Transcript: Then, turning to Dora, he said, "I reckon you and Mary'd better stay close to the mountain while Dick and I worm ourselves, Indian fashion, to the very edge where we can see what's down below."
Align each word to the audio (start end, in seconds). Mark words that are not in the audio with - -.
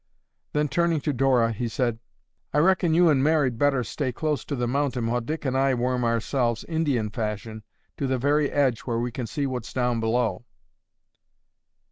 Then, 0.53 0.67
turning 0.67 0.99
to 1.01 1.13
Dora, 1.13 1.51
he 1.51 1.67
said, 1.67 1.99
"I 2.53 2.57
reckon 2.57 2.95
you 2.95 3.09
and 3.11 3.23
Mary'd 3.23 3.59
better 3.59 3.83
stay 3.83 4.11
close 4.11 4.43
to 4.45 4.55
the 4.55 4.67
mountain 4.67 5.05
while 5.05 5.21
Dick 5.21 5.45
and 5.45 5.55
I 5.55 5.75
worm 5.75 6.03
ourselves, 6.03 6.63
Indian 6.63 7.11
fashion, 7.11 7.61
to 7.97 8.07
the 8.07 8.17
very 8.17 8.49
edge 8.49 8.79
where 8.79 8.97
we 8.97 9.11
can 9.11 9.27
see 9.27 9.45
what's 9.45 9.71
down 9.73 9.99
below." 9.99 10.43